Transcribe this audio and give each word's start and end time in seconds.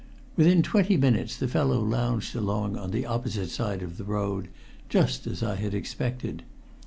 Within 0.35 0.63
twenty 0.63 0.97
minutes 0.97 1.37
the 1.37 1.47
fellow 1.47 1.79
lounged 1.79 2.35
along 2.35 2.75
on 2.75 2.89
the 2.89 3.05
opposite 3.05 3.51
side 3.51 3.83
of 3.83 3.97
the 3.97 4.03
road, 4.03 4.47
just 4.89 5.27
as 5.27 5.43
I 5.43 5.53
had 5.57 5.75
expected. 5.75 6.41